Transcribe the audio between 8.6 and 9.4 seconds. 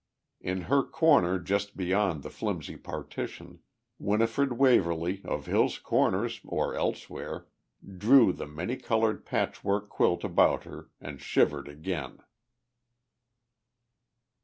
coloured